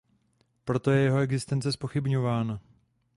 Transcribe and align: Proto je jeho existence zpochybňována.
Proto 0.65 0.91
je 0.91 1.01
jeho 1.01 1.19
existence 1.19 1.71
zpochybňována. 1.71 2.61